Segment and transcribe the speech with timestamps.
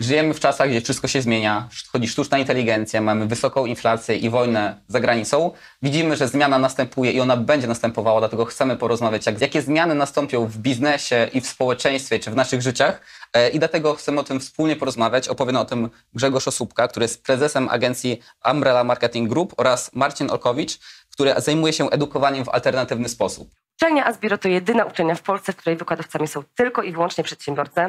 [0.00, 4.80] Żyjemy w czasach, gdzie wszystko się zmienia, wchodzi sztuczna inteligencja, mamy wysoką inflację i wojnę
[4.88, 5.50] za granicą.
[5.82, 10.46] Widzimy, że zmiana następuje i ona będzie następowała, dlatego chcemy porozmawiać, jak, jakie zmiany nastąpią
[10.46, 13.00] w biznesie i w społeczeństwie, czy w naszych życiach.
[13.32, 15.28] E, I dlatego chcemy o tym wspólnie porozmawiać.
[15.28, 18.20] Opowie o tym Grzegorz Osóbka, który jest prezesem agencji
[18.52, 20.78] Umbrella Marketing Group oraz Marcin Olkowicz,
[21.18, 23.50] który zajmuje się edukowaniem w alternatywny sposób.
[23.76, 27.80] Uczelnia Asbiro to jedyna uczelnia w Polsce, w której wykładowcami są tylko i wyłącznie przedsiębiorcy.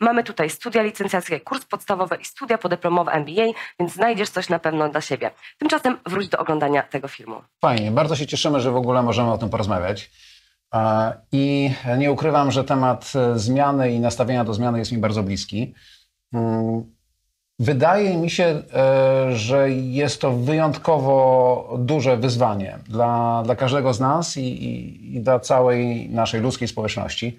[0.00, 3.46] Mamy tutaj studia licencjackie, kurs podstawowy i studia podyplomowe MBA,
[3.80, 5.30] więc znajdziesz coś na pewno dla siebie.
[5.58, 7.42] Tymczasem wróć do oglądania tego filmu.
[7.60, 10.10] Fajnie, bardzo się cieszymy, że w ogóle możemy o tym porozmawiać.
[11.32, 15.74] I nie ukrywam, że temat zmiany i nastawienia do zmiany jest mi bardzo bliski.
[17.60, 24.36] Wydaje mi się, e, że jest to wyjątkowo duże wyzwanie dla, dla każdego z nas
[24.36, 27.38] i, i, i dla całej naszej ludzkiej społeczności.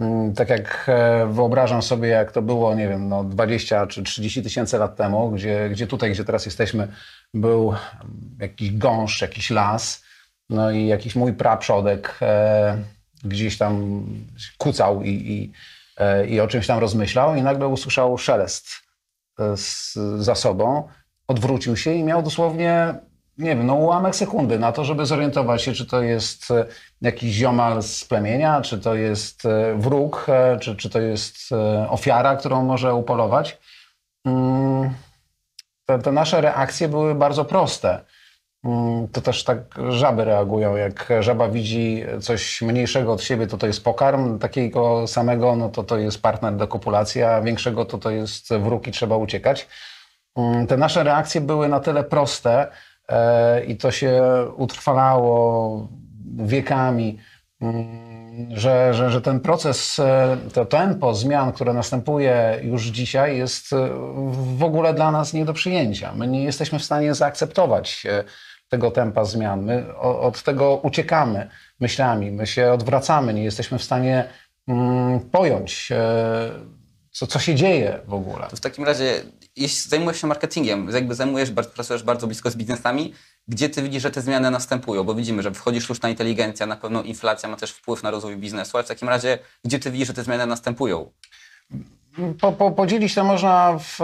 [0.00, 4.42] Mm, tak jak e, wyobrażam sobie, jak to było, nie wiem, no 20 czy 30
[4.42, 6.88] tysięcy lat temu, gdzie, gdzie tutaj, gdzie teraz jesteśmy,
[7.34, 7.74] był
[8.40, 10.04] jakiś gąszcz, jakiś las,
[10.50, 12.78] no i jakiś mój praprzodek e,
[13.24, 14.02] gdzieś tam
[14.58, 15.52] kucał i, i,
[15.96, 18.91] e, i o czymś tam rozmyślał i nagle usłyszał szelest
[19.56, 20.88] z, za sobą,
[21.28, 22.94] odwrócił się i miał dosłownie,
[23.38, 26.66] nie wiem, no ułamek sekundy na to, żeby zorientować się, czy to jest e,
[27.02, 31.36] jakiś ziomal z plemienia, czy to jest e, wróg, e, czy, czy to jest
[31.88, 33.58] ofiara, którą może upolować.
[34.26, 34.94] Mm,
[35.86, 38.04] te, te nasze reakcje były bardzo proste.
[38.64, 40.76] Mm, to też tak żaby reagują.
[40.76, 45.82] Jak żaba widzi coś mniejszego od siebie, to to jest pokarm, takiego samego, no to
[45.82, 49.68] to jest partner do kopulacji, a większego to to jest wróg i trzeba uciekać.
[50.36, 52.66] Mm, te nasze reakcje były na tyle proste
[53.08, 54.22] e, i to się
[54.56, 55.88] utrwalało
[56.36, 57.18] wiekami,
[57.60, 58.12] mm,
[58.56, 63.88] że, że, że ten proces, e, to tempo zmian, które następuje już dzisiaj, jest e,
[64.56, 66.12] w ogóle dla nas nie do przyjęcia.
[66.14, 68.06] My nie jesteśmy w stanie zaakceptować
[68.72, 69.62] tego tempa zmian.
[69.62, 71.48] My od tego uciekamy
[71.80, 74.24] myślami, my się odwracamy, nie jesteśmy w stanie
[74.68, 76.50] mm, pojąć, e,
[77.10, 78.46] co, co się dzieje w ogóle.
[78.50, 79.22] To w takim razie,
[79.56, 83.14] jeśli zajmujesz się marketingiem, jakby zajmujesz, pracujesz bardzo blisko z biznesami,
[83.48, 85.04] gdzie ty widzisz, że te zmiany następują?
[85.04, 88.76] Bo widzimy, że wchodzi sztuczna inteligencja, na pewno inflacja ma też wpływ na rozwój biznesu,
[88.76, 91.10] ale w takim razie, gdzie ty widzisz, że te zmiany następują?
[92.40, 93.98] Po, po, podzielić to można w,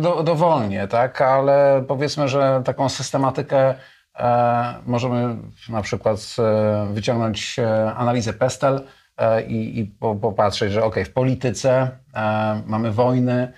[0.00, 1.20] do, dowolnie, tak?
[1.20, 3.74] ale powiedzmy, że taką systematykę
[4.86, 5.36] możemy
[5.68, 8.80] na przykład e, wyciągnąć e, analizę PESTEL
[9.48, 9.84] i, i
[10.20, 11.90] popatrzeć, że ok, w polityce
[12.66, 13.52] mamy wojny,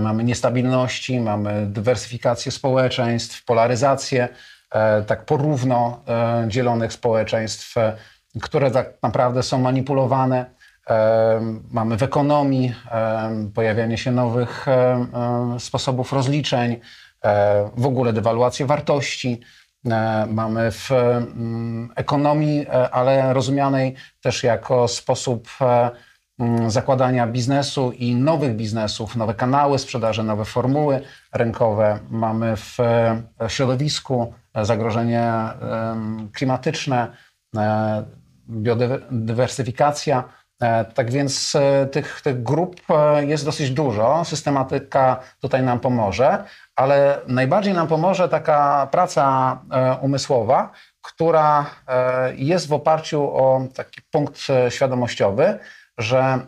[0.00, 4.28] mamy niestabilności, mamy dywersyfikację społeczeństw, polaryzację,
[5.06, 6.00] tak porówno
[6.48, 7.74] dzielonych społeczeństw,
[8.42, 10.46] które tak naprawdę są manipulowane.
[11.70, 12.74] Mamy w ekonomii
[13.54, 14.66] pojawianie się nowych
[15.58, 16.80] sposobów rozliczeń,
[17.76, 19.40] w ogóle dewaluację wartości.
[19.90, 25.90] E, mamy w mm, ekonomii, e, ale rozumianej też jako sposób e,
[26.38, 31.00] mm, zakładania biznesu i nowych biznesów, nowe kanały sprzedaży, nowe formuły
[31.32, 31.98] rynkowe.
[32.10, 32.78] Mamy w
[33.48, 35.32] środowisku zagrożenie
[36.32, 37.08] klimatyczne,
[38.50, 40.24] biodywersyfikacja.
[40.94, 41.56] Tak więc
[41.92, 42.80] tych, tych grup
[43.20, 44.24] jest dosyć dużo.
[44.24, 46.44] Systematyka tutaj nam pomoże,
[46.76, 50.72] ale najbardziej nam pomoże taka praca e, umysłowa,
[51.02, 55.58] która e, jest w oparciu o taki punkt e, świadomościowy,
[55.98, 56.38] że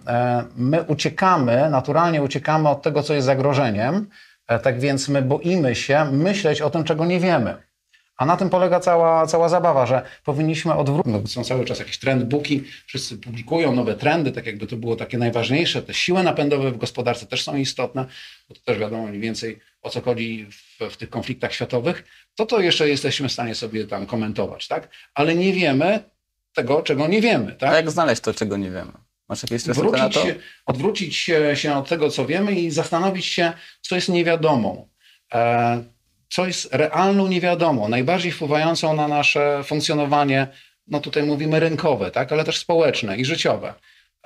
[0.56, 4.06] my uciekamy, naturalnie uciekamy od tego, co jest zagrożeniem,
[4.62, 7.62] tak więc my boimy się myśleć o tym, czego nie wiemy.
[8.16, 11.12] A na tym polega cała, cała zabawa, że powinniśmy odwrócić.
[11.12, 15.18] No, są cały czas jakieś trendbooki, wszyscy publikują nowe trendy, tak jakby to było takie
[15.18, 15.82] najważniejsze.
[15.82, 18.06] Te siły napędowe w gospodarce też są istotne,
[18.48, 22.04] bo to też wiadomo mniej więcej o co chodzi w, w tych konfliktach światowych.
[22.34, 24.88] To to jeszcze jesteśmy w stanie sobie tam komentować, tak?
[25.14, 26.00] Ale nie wiemy
[26.54, 27.70] tego, czego nie wiemy, tak?
[27.70, 28.92] A jak znaleźć to, czego nie wiemy?
[29.28, 30.24] Masz jakieś odwrócić na to?
[30.24, 30.34] Się,
[30.66, 31.16] odwrócić
[31.54, 34.88] się od tego, co wiemy i zastanowić się, co jest niewiadomą.
[35.34, 35.82] E,
[36.28, 40.46] co jest realną niewiadomą, najbardziej wpływającą na nasze funkcjonowanie,
[40.86, 43.74] no tutaj mówimy rynkowe, tak, ale też społeczne i życiowe.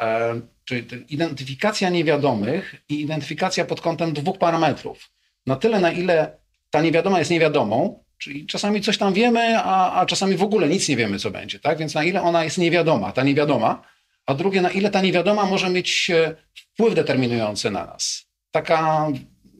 [0.00, 5.10] E, czyli identyfikacja niewiadomych i identyfikacja pod kątem dwóch parametrów.
[5.46, 6.36] Na tyle, na ile
[6.70, 10.88] ta niewiadoma jest niewiadomą, czyli czasami coś tam wiemy, a, a czasami w ogóle nic
[10.88, 11.78] nie wiemy, co będzie, tak?
[11.78, 13.82] Więc na ile ona jest niewiadoma, ta niewiadoma,
[14.26, 18.26] a drugie, na ile ta niewiadoma może mieć e, wpływ determinujący na nas.
[18.50, 19.08] Taka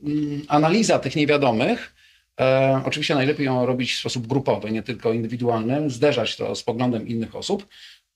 [0.05, 1.95] mm, analiza tych niewiadomych
[2.41, 7.09] E, oczywiście najlepiej ją robić w sposób grupowy, nie tylko indywidualny, zderzać to z poglądem
[7.09, 7.67] innych osób.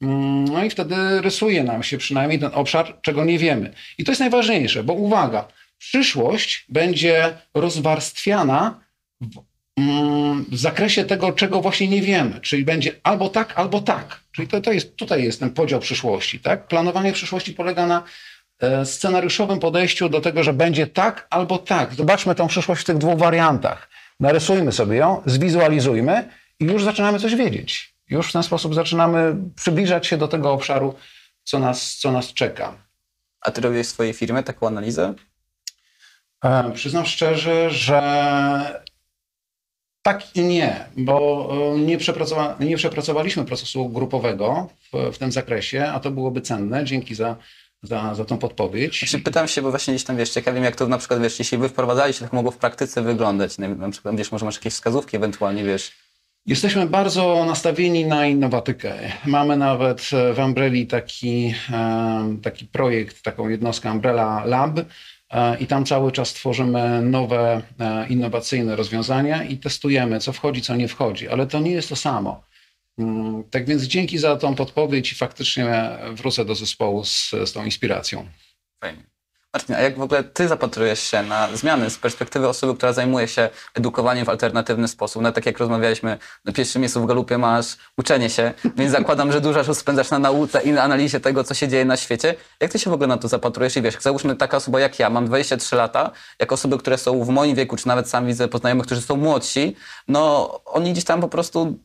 [0.02, 3.72] Mm, no i wtedy rysuje nam się przynajmniej ten obszar, czego nie wiemy.
[3.98, 5.48] I to jest najważniejsze, bo uwaga,
[5.78, 8.80] przyszłość będzie rozwarstwiana
[9.20, 9.38] w,
[9.76, 12.40] mm, w zakresie tego, czego właśnie nie wiemy.
[12.40, 14.20] Czyli będzie albo tak, albo tak.
[14.32, 16.40] Czyli to, to jest, tutaj jest ten podział przyszłości.
[16.40, 16.68] Tak?
[16.68, 18.02] Planowanie przyszłości polega na
[18.60, 21.94] e, scenariuszowym podejściu do tego, że będzie tak albo tak.
[21.94, 23.88] Zobaczmy tą przyszłość w tych dwóch wariantach.
[24.20, 26.28] Narysujmy sobie ją, zwizualizujmy
[26.60, 27.94] i już zaczynamy coś wiedzieć.
[28.10, 30.94] Już w ten sposób zaczynamy przybliżać się do tego obszaru,
[31.44, 32.74] co nas, co nas czeka.
[33.40, 35.14] A ty robiłeś w swojej firmie taką analizę?
[36.44, 38.00] E, przyznam szczerze, że
[40.02, 45.86] tak i nie, bo e, nie, przepracowa nie przepracowaliśmy procesu grupowego w, w tym zakresie,
[45.86, 46.84] a to byłoby cenne.
[46.84, 47.36] Dzięki za,
[47.82, 48.98] za, za tą podpowiedź.
[48.98, 51.58] Znaczy, pytam się, bo właśnie gdzieś tam wiesz, ciekawym jak to na przykład wiesz, jeśli
[51.58, 53.58] wy wprowadzaliście, tak mogło w praktyce wyglądać.
[53.58, 55.92] Na, przykład wiesz, może masz jakieś wskazówki ewentualnie, wiesz.
[56.46, 58.94] Jesteśmy bardzo nastawieni na innowatykę.
[59.24, 60.00] Mamy nawet
[60.34, 64.80] w Umbrelli taki, e, taki projekt, taką jednostkę Umbrella Lab
[65.60, 70.88] i tam cały czas tworzymy nowe, e, innowacyjne rozwiązania i testujemy, co wchodzi, co nie
[70.88, 72.42] wchodzi, ale to nie jest to samo.
[72.98, 77.64] Mm, Tak więc dzięki za tą podpowiedź i faktycznie wrócę do zespołu z, z tą
[77.64, 78.26] inspiracją.
[78.80, 79.15] Fajnie.
[79.54, 83.28] Marcin, a jak w ogóle ty zapatrujesz się na zmiany z perspektywy osoby, która zajmuje
[83.28, 85.22] się edukowaniem w alternatywny sposób?
[85.22, 89.40] No tak jak rozmawialiśmy, na pierwszym miejscu w galupie masz uczenie się, więc zakładam, że
[89.40, 92.34] dużo czasu spędzasz na nauce i na analizie tego, co się dzieje na świecie.
[92.60, 93.76] Jak ty się w ogóle na to zapatrujesz?
[93.76, 97.28] I wiesz, załóżmy taka osoba jak ja, mam 23 lata, jak osoby, które są w
[97.28, 99.76] moim wieku, czy nawet sam widzę poznajomych, którzy są młodsi,
[100.08, 101.78] no oni gdzieś tam po prostu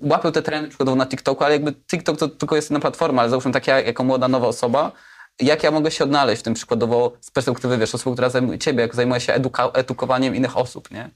[0.00, 3.30] łapią te trendy przykładowo na TikToku, ale jakby TikTok to tylko jest jedna platforma, ale
[3.30, 4.92] załóżmy tak ja, jako młoda, nowa osoba,
[5.40, 8.80] jak ja mogę się odnaleźć w tym przykładowo z perspektywy, wiesz, osoby, która zajmuje ciebie,
[8.80, 11.10] jak zajmuje się eduka- edukowaniem innych osób, nie?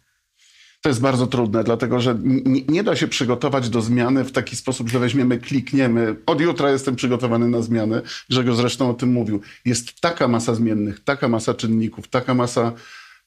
[0.83, 4.57] To jest bardzo trudne, dlatego że nie, nie da się przygotować do zmiany w taki
[4.57, 6.17] sposób, że weźmiemy, klikniemy.
[6.27, 8.03] Od jutra jestem przygotowany na zmianę.
[8.31, 9.41] Grzegorz zresztą o tym mówił.
[9.65, 12.73] Jest taka masa zmiennych, taka masa czynników, taka masa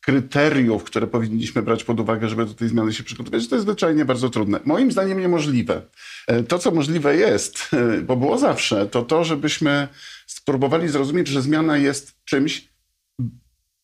[0.01, 4.05] kryteriów, które powinniśmy brać pod uwagę, żeby do tej zmiany się przygotować, to jest zwyczajnie
[4.05, 4.59] bardzo trudne.
[4.65, 5.81] Moim zdaniem niemożliwe.
[6.27, 9.87] E, To, co możliwe jest, e, bo było zawsze, to to, żebyśmy
[10.27, 12.71] spróbowali zrozumieć, że zmiana jest czymś,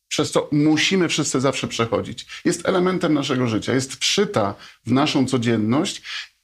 [0.07, 2.25] przez co musimy wszyscy zawsze przechodzić.
[2.45, 4.55] Jest elementem naszego życia, jest wszyta
[4.85, 6.01] w naszą codzienność.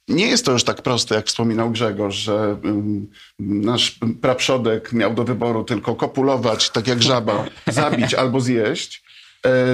[0.08, 5.24] Nie jest to już tak proste, jak wspominał Grzegorz, że ym, nasz praprzodek miał do
[5.24, 9.03] wyboru tylko kopulować, tak jak żaba, zabić albo zjeść,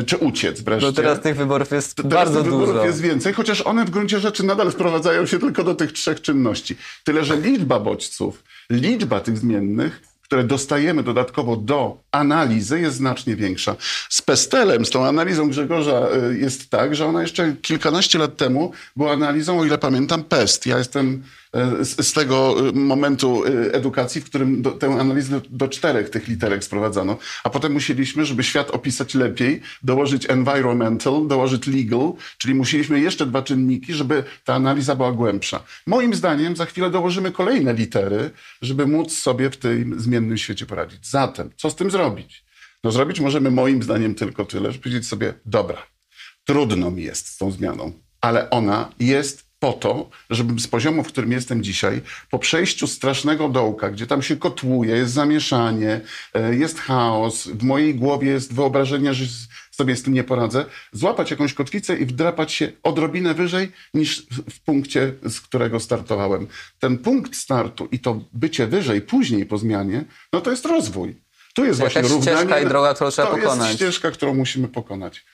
[0.06, 0.87] czy uciec wreszcie.
[0.87, 2.87] No teraz tych wyborów jest Teraz bardzo tych wyborów dużo.
[2.87, 6.76] jest więcej, chociaż one w gruncie rzeczy nadal sprowadzają się tylko do tych trzech czynności.
[7.05, 13.76] Tyle, że liczba bodźców, liczba tych zmiennych, które dostajemy dodatkowo do analizy jest znacznie większa.
[14.08, 18.73] Z Pestelem, z tą analizą Grzegorza y, jest tak, że ona jeszcze kilkanaście lat temu
[18.96, 20.66] była analizą, o ile pamiętam, PEST.
[20.66, 21.23] Ja jestem
[21.81, 26.29] z, z tego y, momentu y, edukacji, w którym do, tę analizę do czterech tych
[26.29, 33.00] literek sprowadzano, a potem musieliśmy, żeby świat opisać lepiej, dołożyć environmental, dołożyć legal, czyli musieliśmy
[33.00, 35.62] jeszcze dwa czynniki, żeby ta analiza była głębsza.
[35.87, 38.31] Moim zdaniem za chwilę dołożymy kolejne litery,
[38.62, 41.06] żeby móc sobie w tym zmiennym świecie poradzić.
[41.06, 42.44] Zatem, co z tym zrobić?
[42.85, 45.82] No zrobić możemy moim zdaniem tylko tyle, że powiedzieć sobie, dobra,
[46.44, 51.08] trudno mi jest z tą zmianą, ale ona jest po to, żebym z poziomu, w
[51.08, 56.00] którym jestem dzisiaj, po przejściu strasznego dołka, gdzie tam się kotłuje, jest zamieszanie,
[56.34, 59.24] e, jest chaos, w mojej głowie jest wyobrażenie, że
[59.70, 64.61] sobie z tym nie poradzę, złapać jakąś kotwicę i wdrapać się odrobinę wyżej niż w-
[64.61, 66.46] punkcie, z którego startowałem.
[66.78, 71.16] Ten punkt startu i to bycie wyżej później po zmianie, no to jest rozwój.
[71.54, 72.23] Tu jest właśnie równanie.
[72.38, 73.66] ścieżka i droga, którą trzeba to pokonać.
[73.68, 75.25] jest ścieżka, którą musimy pokonać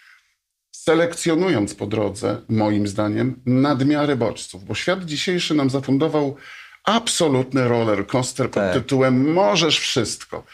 [0.90, 6.36] selekcjonując po drodze, moim zdaniem, nadmiary bodźców, bo świat dzisiejszy nam zafundował
[6.84, 8.72] absolutny roller coaster pod Tak.
[8.74, 10.44] tytułem możesz wszystko.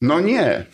[0.00, 0.66] No nie,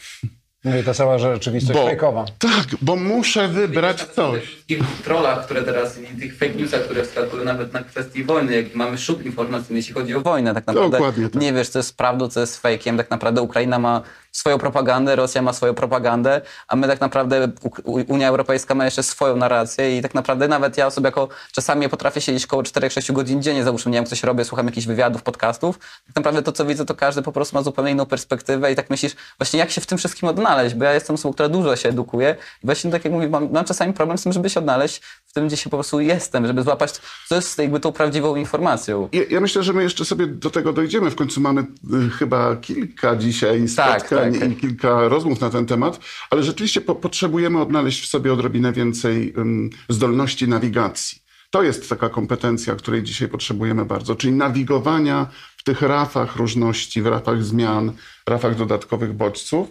[0.65, 2.25] No i ta cała rzeczywistość bo, fejkowa.
[2.39, 4.57] tak, bo muszę wybrać coś.
[4.69, 8.75] tych trollach, które teraz i tych fake newsach, które wskakują nawet na kwestii wojny, jak
[8.75, 11.43] mamy szuk informacyjny, jeśli chodzi o wojnę, tak naprawdę Dokładnie tak.
[11.43, 14.03] nie wiesz, co jest prawdą, co jest fejkiem, tak naprawdę Ukraina ma
[14.37, 17.49] swoją propagandę, Rosja ma swoją propagandę, a my tak naprawdę,
[17.85, 22.21] Unia Europejska ma jeszcze swoją narrację i tak naprawdę nawet ja sobie jako czasami potrafię
[22.21, 26.17] siedzieć około 4-6 godzin dziennie, załóżmy, nie wiem, coś robię, słucham jakichś wywiadów, podcastów, tak
[26.17, 29.17] naprawdę to, co widzę, to każdy po prostu ma zupełnie inną perspektywę i tak myślisz,
[29.39, 32.37] właśnie jak się w tym wszystkim odnaleźć, bo ja jestem osobą, która dużo się edukuje
[32.63, 35.03] i właśnie tak jak mówię, mam, mam czasami problem z tym, żeby się odnaleźć
[35.37, 36.93] tym, gdzie się po prostu jestem, żeby złapać,
[37.29, 39.09] co jest jakby tą prawdziwą informacją.
[39.13, 41.11] Ja, ja myślę, że my jeszcze sobie do tego dojdziemy.
[41.11, 44.51] W końcu mamy y, chyba kilka dzisiaj Tak, spotkań tak.
[44.51, 46.01] i kilka rozmów na ten temat,
[46.31, 51.19] ale rzeczywiście po, potrzebujemy odnaleźć w sobie odrobinę więcej ym, zdolności nawigacji.
[51.51, 55.27] To jest taka kompetencja, której dzisiaj potrzebujemy bardzo, czyli nawigowania
[55.57, 57.93] w tych rafach różności, w rafach zmian,
[58.27, 59.69] rafach dodatkowych bodźców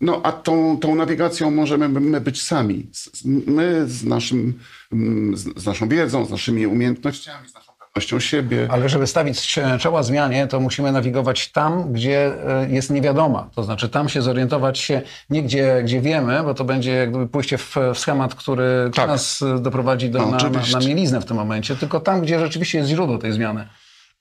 [0.00, 2.86] No a tą, tą nawigacją możemy my być sami.
[3.46, 4.58] My z, naszym,
[5.34, 8.68] z, naszą wiedzą, z naszymi umiejętnościami, z naszą pewnością siebie.
[8.70, 13.50] Ale żeby stawić czoła zmianie, to musimy nawigować tam, gdzie e, jest niewiadoma.
[13.54, 17.26] To znaczy tam się zorientować się nie gdzie, gdzie wiemy, bo to będzie jak gdyby
[17.26, 19.08] pójście w, w schemat, który Tak.
[19.08, 22.78] nas doprowadzi do, No, na, na, na mieliznę w tym momencie, tylko tam, gdzie rzeczywiście
[22.78, 23.68] jest źródło tej zmiany.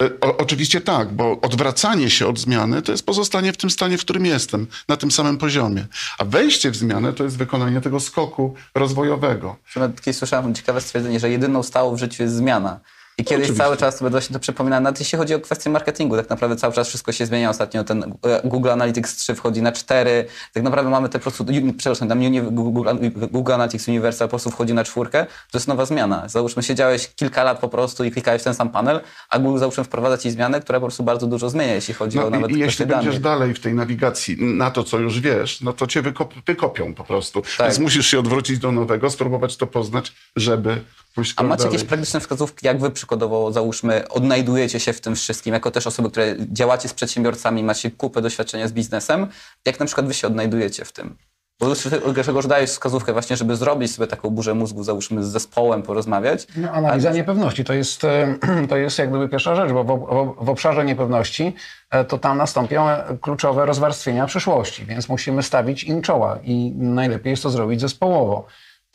[0.04, 3.98] E, O, oczywiście tak, bo odwracanie się od zmiany to jest pozostanie w tym stanie,
[3.98, 5.88] w którym jestem, na tym samym poziomie.
[6.18, 9.56] A wejście w zmianę to jest wykonanie tego skoku rozwojowego.
[10.02, 12.80] Kiedyś słyszałem ciekawe stwierdzenie, że jedyną stałą w życiu jest zmiana.
[13.20, 13.64] I kiedyś Oczywiście.
[13.64, 16.74] cały czas sobie właśnie to przypominałem, nawet jeśli chodzi o kwestię marketingu, tak naprawdę cały
[16.74, 17.50] czas wszystko się zmienia.
[17.50, 20.26] Ostatnio ten e, Google Analytics 3 wchodzi na 4.
[20.54, 21.46] Tak naprawdę mamy te po prostu,
[21.78, 22.20] przepraszam, tam
[22.52, 22.90] Google,
[23.32, 25.26] Google Analytics Universal po prostu wchodzi na czwórkę.
[25.52, 26.30] To jest nowa zmiana.
[26.30, 29.84] Załóżmy, siedziałeś kilka lat po prostu i klikałeś w ten sam panel, a Google załóżmy
[29.84, 32.60] wprowadza ci zmiany, które po prostu bardzo dużo zmienia, jeśli chodzi o No nawet i,
[32.60, 33.06] jeśli danych.
[33.06, 36.94] będziesz dalej w tej nawigacji na to, co już wiesz, no to cię wykop, wykopią
[36.94, 37.42] po prostu.
[37.58, 37.68] Tak.
[37.68, 40.82] Więc musisz się odwrócić do nowego, spróbować to poznać, żeby
[41.16, 41.74] pójść A macie dalej.
[41.74, 46.12] jakieś praktyczne wskazówki, jak wy przykładowo, załóżmy, odnajdujecie się w tym wszystkim, jako też osoby,
[46.12, 49.28] które działacie z przedsiębiorcami, macie kupę doświadczenia z biznesem,
[49.66, 51.18] jak na przykład wy się odnajdujecie w tym?
[51.60, 51.68] Bo
[52.14, 56.48] Grzegorz, dajesz wskazówkę właśnie, żeby zrobić sobie taką burzę mózgu, załóżmy, z zespołem, porozmawiać.
[56.56, 58.36] No, analiza niepewności to jest, e,
[58.70, 61.54] to jest jak gdyby pierwsza rzecz, bo w, w, w obszarze niepewności
[61.90, 67.32] e, to tam nastąpią e, kluczowe rozwarstwienia przyszłości, więc musimy stawić im czoła i najlepiej
[67.32, 68.46] jest to zrobić zespołowo.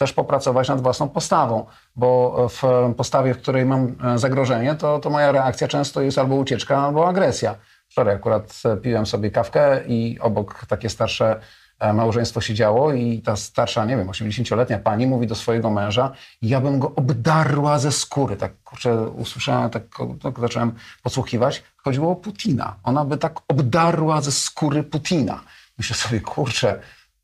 [0.03, 1.67] Też popracować nad własną postawą,
[1.97, 2.63] bo w
[2.97, 7.09] postawie, w której mam e, zagrożenie, to, to moja reakcja często jest albo ucieczka, albo
[7.09, 7.55] agresja.
[7.89, 11.41] Wczoraj akurat e, piłem sobie kawkę i obok takie starsze
[11.79, 16.61] e, małżeństwo siedziało i ta starsza, nie wiem, 80-letnia pani mówi do swojego męża, ja
[16.61, 18.37] bym go obdarła ze skóry.
[18.37, 19.83] Tak, kurczę, usłyszałem, tak,
[20.23, 21.63] tak zacząłem podsłuchiwać.
[21.77, 22.77] Chodziło o Putina.
[22.85, 25.41] Ona by tak obdarła ze skóry Putina.
[25.79, 26.81] Myślę sobie, kurczę,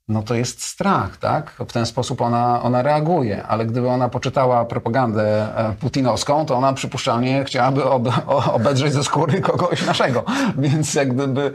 [0.08, 1.50] no to jest strach, tak?
[1.68, 6.72] W ten sposób ona, ona reaguje, ale gdyby ona poczytała propagandę e, putinowską, to ona
[6.72, 8.08] przypuszczalnie chciałaby ob,
[8.52, 10.24] obedrzeć ze skóry kogoś naszego.
[10.58, 11.52] Więc jak gdyby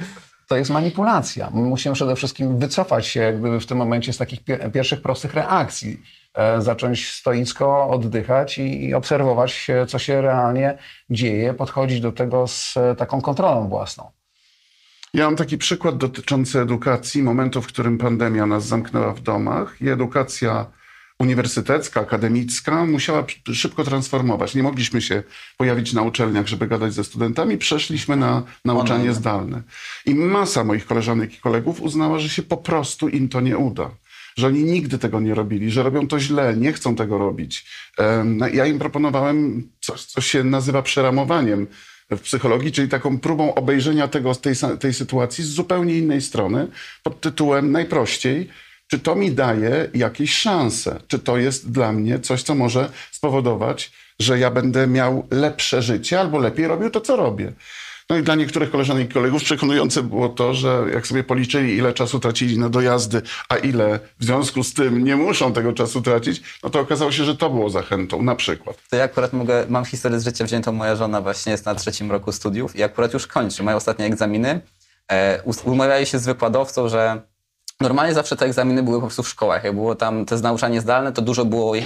[0.47, 1.49] to jest manipulacja.
[1.53, 5.33] My musimy przede wszystkim wycofać się gdyby w tym momencie z takich pie- pierwszych prostych
[5.33, 6.01] reakcji.
[6.33, 10.77] E, zacząć stoicko oddychać i, i obserwować, co się realnie
[11.09, 14.11] dzieje, podchodzić do tego z e, taką kontrolą własną.
[15.15, 19.89] Ja mam taki przykład dotyczący edukacji, momentu, w którym pandemia nas zamknęła w domach i
[19.89, 20.65] edukacja
[21.19, 24.55] uniwersytecka, akademicka musiała szybko transformować.
[24.55, 25.23] Nie mogliśmy się
[25.57, 27.57] pojawić na uczelniach, żeby gadać ze studentami.
[27.57, 29.15] Przeszliśmy na nauczanie Online.
[29.15, 29.63] zdalne.
[30.05, 33.91] I masa moich koleżanek i kolegów uznała, że się po prostu im to nie uda.
[34.37, 37.65] Że oni nigdy tego nie robili, że robią to źle, nie chcą tego robić.
[38.25, 41.67] No, Ja im proponowałem coś, co się nazywa przeramowaniem
[42.17, 46.67] w psychologii, czyli taką próbą obejrzenia tego, tej, tej sytuacji z zupełnie innej strony,
[47.03, 48.49] pod tytułem najprościej,
[48.87, 50.99] czy to mi daje jakieś szanse?
[51.07, 56.19] Czy to jest dla mnie coś, co może spowodować, że ja będę miał lepsze życie
[56.19, 57.53] albo lepiej robił to, co robię?
[58.09, 61.93] No i dla niektórych koleżanek i kolegów przekonujące było to, że jak sobie policzyli, ile
[61.93, 66.59] czasu tracili na dojazdy, a ile w związku z tym nie muszą tego czasu tracić,
[66.63, 68.77] no to okazało się, że to było zachętą, na przykład.
[68.89, 72.11] To ja akurat mogę, mam historię z życia wziętą, moja żona właśnie jest na trzecim
[72.11, 74.61] roku studiów i akurat już kończy, mają ostatnie egzaminy.
[75.11, 77.21] E, umawiali się z wykładowcą, że
[77.81, 79.63] normalnie zawsze te egzaminy były po prostu w szkołach.
[79.63, 81.81] Jak było tam to nauczanie zdalne, to dużo było e,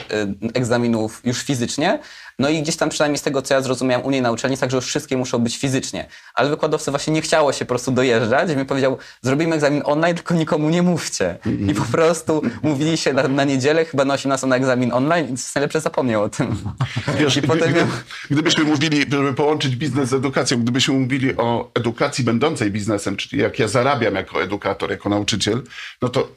[0.53, 1.99] egzaminów już fizycznie.
[2.39, 4.71] No i gdzieś tam przynajmniej z tego, co ja zrozumiałem u niej na uczelni, tak,
[4.71, 6.07] że już wszystkie muszą być fizycznie.
[6.33, 10.15] Ale wykładowcy właśnie nie chciało się po prostu dojeżdżać i mi powiedział, zrobimy egzamin online,
[10.15, 11.37] tylko nikomu nie mówcie.
[11.67, 15.35] I po prostu mówili się na, na niedzielę, chyba na 18 na egzamin online i
[15.55, 16.55] najlepsze zapomniał o tym.
[17.19, 17.73] Wiesz, I gdy, potem
[18.31, 23.59] gdybyśmy mówili, żeby połączyć biznes z edukacją, gdybyśmy mówili o edukacji będącej biznesem, czyli jak
[23.59, 25.63] ja zarabiam jako edukator, jako nauczyciel,
[26.01, 26.27] no to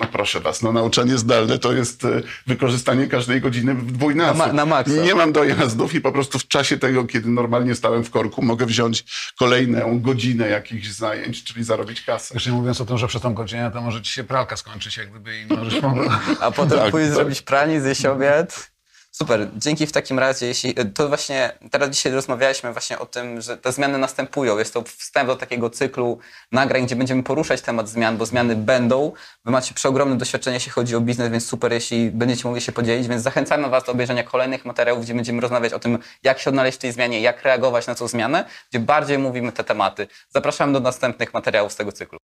[0.00, 4.38] no proszę was, no nauczanie zdalne to jest e, wykorzystanie każdej godziny w dwójnasób.
[4.38, 4.92] Na ma- na maksa.
[4.92, 8.66] Nie mam dojazdów i po prostu w czasie tego, kiedy normalnie stałem w korku, mogę
[8.66, 9.04] wziąć
[9.38, 12.34] kolejną godzinę jakichś zajęć, czyli zarobić kasę.
[12.34, 14.96] Już nie mówiąc o tym, że przez tą godzinę to może ci się pralka skończyć,
[14.96, 15.80] jak gdyby i możesz
[16.40, 17.14] A potem Tak, pójść tak.
[17.16, 18.75] zrobić pranie, zjeść obiad.
[19.18, 23.56] Super, dzięki w takim razie, jeśli to właśnie, teraz dzisiaj rozmawialiśmy właśnie o tym, że
[23.56, 24.58] te zmiany następują.
[24.58, 26.18] Jest to wstęp do takiego cyklu
[26.52, 29.12] nagrań, gdzie będziemy poruszać temat zmian, bo zmiany będą.
[29.44, 33.08] Wy macie przeogromne doświadczenie, jeśli chodzi o biznes, więc super, jeśli będziecie mogli się podzielić,
[33.08, 36.78] więc zachęcamy Was do obejrzenia kolejnych materiałów, gdzie będziemy rozmawiać o tym, jak się odnaleźć
[36.78, 40.08] w tej zmianie, jak reagować na tą zmianę, gdzie bardziej mówimy te tematy.
[40.28, 42.18] Zapraszamy do następnych materiałów z tego cyklu.